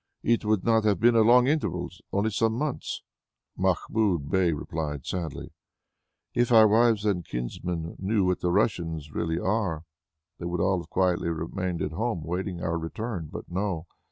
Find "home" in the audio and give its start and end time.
11.91-12.23